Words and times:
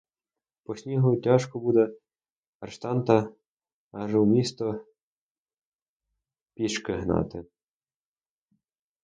По 0.63 0.75
снігу 0.75 1.11
тяжко 1.21 1.59
буде 1.59 1.97
арештанта 2.59 3.33
аж 3.91 4.15
у 4.15 4.25
місто 4.25 4.85
пішки 6.53 6.93
гнати. 6.93 7.45